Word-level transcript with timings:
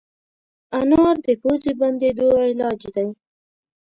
انار 0.79 1.15
د 1.25 1.27
پوزې 1.41 1.71
بندېدو 1.79 2.27
علاج 2.45 2.81
دی. 2.95 3.07